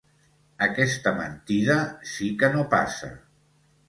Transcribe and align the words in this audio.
Aquesta 0.67 1.11
mentida 1.19 1.75
sí 2.13 2.31
que 2.39 2.49
no 2.57 2.65
passa. 2.73 3.11